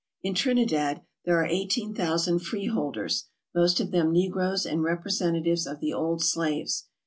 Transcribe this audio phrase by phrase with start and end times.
[0.23, 6.23] In Trinidad there are 18,000 freeholders, most of them negroes and representatives of the old
[6.23, 6.87] slaves.